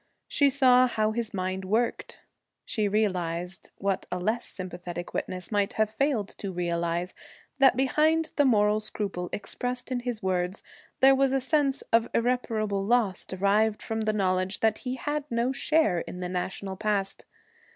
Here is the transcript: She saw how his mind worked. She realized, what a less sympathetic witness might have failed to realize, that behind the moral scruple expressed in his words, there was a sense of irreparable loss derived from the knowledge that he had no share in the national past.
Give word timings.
She 0.27 0.49
saw 0.49 0.87
how 0.87 1.11
his 1.11 1.31
mind 1.31 1.63
worked. 1.63 2.21
She 2.65 2.87
realized, 2.87 3.69
what 3.77 4.07
a 4.11 4.17
less 4.17 4.47
sympathetic 4.47 5.13
witness 5.13 5.51
might 5.51 5.73
have 5.73 5.91
failed 5.91 6.27
to 6.39 6.51
realize, 6.51 7.13
that 7.59 7.77
behind 7.77 8.31
the 8.35 8.43
moral 8.43 8.79
scruple 8.79 9.29
expressed 9.31 9.91
in 9.91 9.99
his 9.99 10.23
words, 10.23 10.63
there 11.01 11.13
was 11.13 11.33
a 11.33 11.39
sense 11.39 11.83
of 11.93 12.09
irreparable 12.15 12.83
loss 12.83 13.27
derived 13.27 13.83
from 13.83 14.01
the 14.01 14.11
knowledge 14.13 14.61
that 14.61 14.79
he 14.79 14.95
had 14.95 15.23
no 15.29 15.51
share 15.51 15.99
in 15.99 16.19
the 16.19 16.29
national 16.29 16.77
past. 16.77 17.25